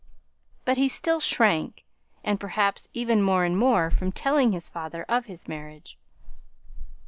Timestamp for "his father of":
4.51-5.25